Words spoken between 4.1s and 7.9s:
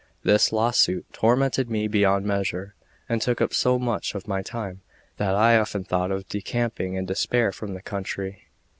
of my time that I often thought of decamping in despair from the